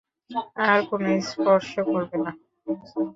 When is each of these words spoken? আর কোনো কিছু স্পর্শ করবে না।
আর 0.63 0.79
কোনো 0.89 1.05
কিছু 1.09 1.29
স্পর্শ 1.31 1.71
করবে 1.87 2.17
না। 2.23 2.31